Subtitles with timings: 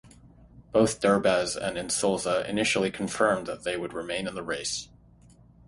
[0.71, 4.89] Both Derbez and Insulza initially confirmed that they would remain in the race.